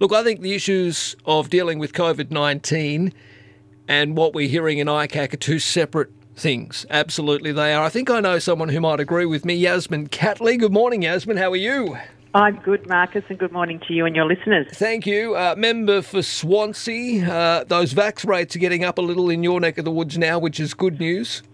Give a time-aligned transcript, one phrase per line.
[0.00, 3.12] Look, I think the issues of dealing with COVID 19
[3.86, 6.84] and what we're hearing in ICAC are two separate things.
[6.90, 7.84] Absolutely, they are.
[7.84, 9.54] I think I know someone who might agree with me.
[9.54, 10.58] Yasmin Catley.
[10.58, 11.36] Good morning, Yasmin.
[11.36, 11.96] How are you?
[12.34, 14.66] I'm good, Marcus, and good morning to you and your listeners.
[14.72, 15.36] Thank you.
[15.36, 17.30] Uh, member for Swansea.
[17.30, 20.18] Uh, those vax rates are getting up a little in your neck of the woods
[20.18, 21.44] now, which is good news.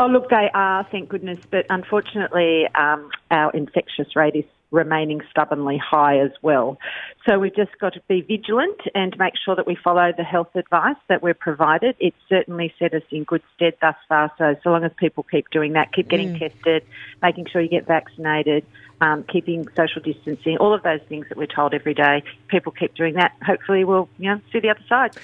[0.00, 4.44] Oh, look, they are, thank goodness, but unfortunately, um, our infectious rate is
[4.74, 6.78] remaining stubbornly high as well.
[7.26, 10.54] So we've just got to be vigilant and make sure that we follow the health
[10.54, 11.96] advice that we're provided.
[12.00, 14.32] It's certainly set us in good stead thus far.
[14.36, 16.38] So so long as people keep doing that, keep getting mm.
[16.38, 16.84] tested,
[17.22, 18.66] making sure you get vaccinated,
[19.00, 22.94] um, keeping social distancing, all of those things that we're told every day, people keep
[22.94, 23.32] doing that.
[23.44, 25.16] Hopefully, we'll you know see the other side.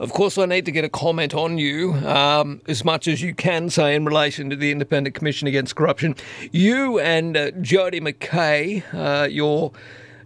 [0.00, 3.32] Of course, I need to get a comment on you um, as much as you
[3.32, 6.16] can say in relation to the Independent Commission Against Corruption.
[6.50, 9.72] You and uh, Jodi McKay, uh, your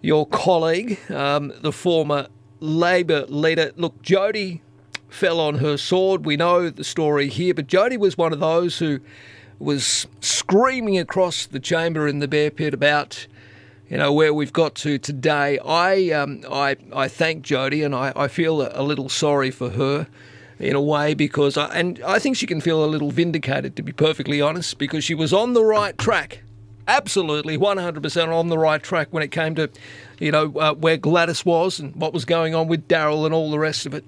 [0.01, 2.29] your colleague, um, the former
[2.60, 3.73] Labor leader.
[3.77, 4.62] Look, Jodi
[5.09, 6.24] fell on her sword.
[6.24, 9.01] We know the story here, but Jodi was one of those who
[9.59, 13.26] was screaming across the chamber in the bear pit about
[13.88, 15.59] you know where we've got to today.
[15.59, 20.06] I um, I I thank Jodi and I, I feel a, little sorry for her
[20.59, 23.82] in a way because I, and I think she can feel a little vindicated to
[23.82, 26.43] be perfectly honest because she was on the right track,
[26.87, 29.70] absolutely 100% on the right track when it came to
[30.18, 33.50] you know uh, where Gladys was and what was going on with Daryl and all
[33.50, 34.04] the rest of it.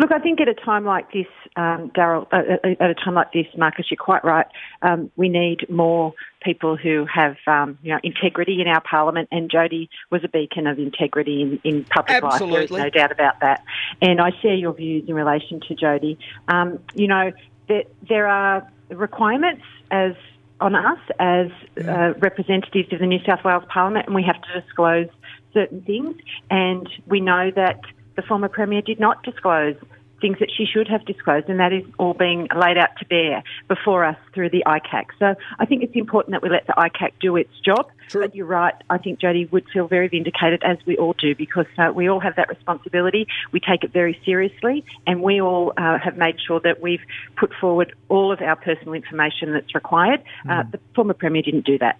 [0.00, 3.12] Look, I think at a time like this, um, Daryl, uh, uh, at a time
[3.12, 4.46] like this, Marcus, you're quite right.
[4.80, 9.50] Um, we need more people who have, um, you know, integrity in our parliament, and
[9.50, 12.60] Jodi was a beacon of integrity in, in public Absolutely.
[12.60, 12.68] life.
[12.70, 13.62] There's no doubt about that.
[14.00, 16.18] And I share your views in relation to Jodi.
[16.48, 17.32] Um, you know,
[17.68, 20.14] there, there are requirements as
[20.62, 21.48] on us as
[21.86, 25.08] uh, representatives of the New South Wales Parliament, and we have to disclose
[25.52, 26.16] certain things.
[26.50, 27.80] And we know that
[28.16, 29.76] the former Premier did not disclose
[30.20, 33.42] things that she should have disclosed, and that is all being laid out to bear
[33.68, 35.06] before us through the ICAC.
[35.18, 37.90] So I think it's important that we let the ICAC do its job.
[38.08, 38.22] True.
[38.22, 38.74] But you're right.
[38.90, 42.20] I think Jodi would feel very vindicated, as we all do, because uh, we all
[42.20, 43.26] have that responsibility.
[43.52, 47.02] We take it very seriously, and we all uh, have made sure that we've
[47.36, 50.22] put forward all of our personal information that's required.
[50.44, 50.50] Mm.
[50.50, 51.98] Uh, the former Premier didn't do that.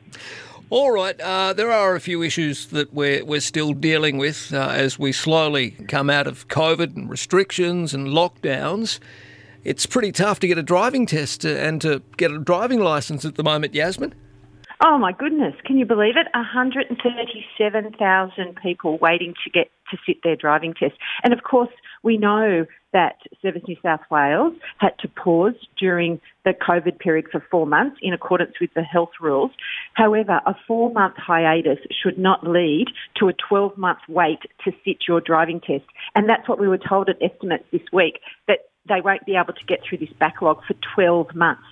[0.72, 4.68] All right, uh, there are a few issues that we're, we're still dealing with uh,
[4.68, 9.00] as we slowly come out of COVID and restrictions and lockdowns.
[9.64, 13.34] It's pretty tough to get a driving test and to get a driving license at
[13.34, 14.14] the moment, Yasmin.
[14.82, 16.26] Oh my goodness, can you believe it?
[16.32, 20.94] 137,000 people waiting to get to sit their driving test.
[21.22, 21.68] And of course,
[22.02, 22.64] we know
[22.94, 27.98] that Service New South Wales had to pause during the COVID period for four months
[28.00, 29.50] in accordance with the health rules.
[29.94, 32.86] However, a four month hiatus should not lead
[33.18, 35.84] to a 12 month wait to sit your driving test.
[36.14, 39.52] And that's what we were told at estimates this week, that they won't be able
[39.52, 41.64] to get through this backlog for 12 months.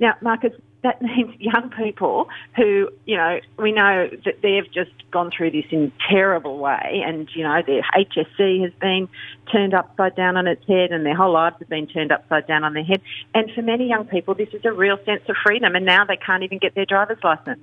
[0.00, 0.50] Now, Marcus,
[0.86, 5.64] that means young people who, you know, we know that they've just gone through this
[5.70, 9.08] in a terrible way and, you know, their HSC has been
[9.50, 12.64] turned upside down on its head and their whole lives have been turned upside down
[12.64, 13.00] on their head.
[13.34, 16.16] And for many young people, this is a real sense of freedom and now they
[16.16, 17.60] can't even get their driver's license.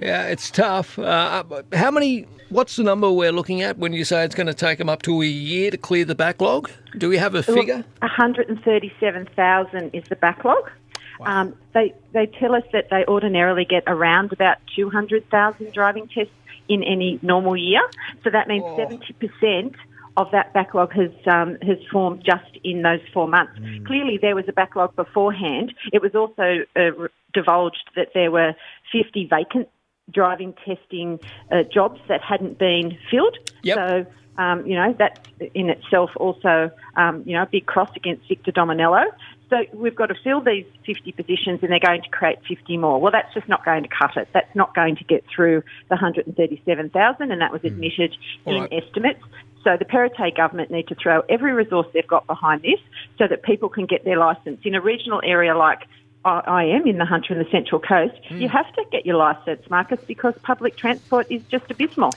[0.00, 0.98] Yeah, it's tough.
[0.98, 1.42] Uh,
[1.72, 2.26] how many?
[2.50, 5.02] What's the number we're looking at when you say it's going to take them up
[5.02, 6.70] to a year to clear the backlog?
[6.96, 7.84] Do we have a figure?
[7.98, 10.70] One hundred and thirty-seven thousand is the backlog.
[11.18, 11.26] Wow.
[11.40, 16.08] Um, they they tell us that they ordinarily get around about two hundred thousand driving
[16.08, 16.32] tests
[16.68, 17.82] in any normal year.
[18.24, 19.74] So that means seventy percent
[20.18, 23.58] of that backlog has um, has formed just in those four months.
[23.58, 23.86] Mm.
[23.86, 25.72] Clearly, there was a backlog beforehand.
[25.92, 28.54] It was also uh, divulged that there were
[28.92, 29.68] 50 vacant
[30.10, 31.20] driving testing
[31.52, 33.36] uh, jobs that hadn't been filled.
[33.62, 33.76] Yep.
[33.76, 38.26] So, um, you know, that in itself also, um, you know, a big cross against
[38.28, 39.04] Victor Dominello.
[39.50, 43.00] So we've got to fill these 50 positions and they're going to create 50 more.
[43.00, 44.28] Well, that's just not going to cut it.
[44.34, 47.68] That's not going to get through the 137,000 and that was hmm.
[47.68, 48.14] admitted
[48.46, 48.54] mm.
[48.54, 48.72] in right.
[48.72, 49.22] estimates.
[49.64, 52.80] So the Perrottet government need to throw every resource they've got behind this
[53.18, 54.60] so that people can get their licence.
[54.64, 55.80] In a regional area like
[56.24, 58.40] I am in the Hunter and the Central Coast, mm.
[58.40, 62.12] you have to get your licence, Marcus, because public transport is just abysmal.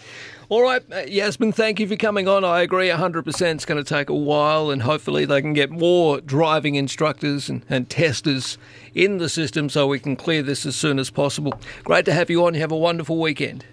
[0.49, 2.43] All right, uh, Yasmin, thank you for coming on.
[2.43, 6.19] I agree 100% it's going to take a while, and hopefully they can get more
[6.19, 8.57] driving instructors and, and testers
[8.93, 11.53] in the system so we can clear this as soon as possible.
[11.83, 12.55] Great to have you on.
[12.55, 13.63] Have a wonderful weekend.